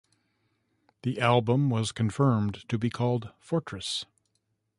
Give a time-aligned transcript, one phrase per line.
[1.03, 4.07] The album was confirmed to be called "Fortress".